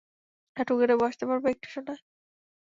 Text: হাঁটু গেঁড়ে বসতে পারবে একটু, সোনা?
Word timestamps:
হাঁটু 0.57 0.73
গেঁড়ে 0.79 0.95
বসতে 1.01 1.23
পারবে 1.29 1.47
একটু, 1.53 1.67
সোনা? 1.73 1.95